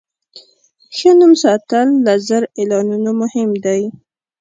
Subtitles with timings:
[0.95, 3.81] ښه نوم ساتل له زر اعلانونو مهم دی.